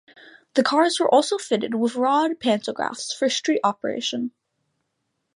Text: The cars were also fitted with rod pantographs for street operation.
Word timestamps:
The 0.55 0.63
cars 0.63 0.99
were 0.99 1.07
also 1.13 1.37
fitted 1.37 1.75
with 1.75 1.93
rod 1.95 2.39
pantographs 2.39 3.15
for 3.15 3.29
street 3.29 3.59
operation. 3.63 4.31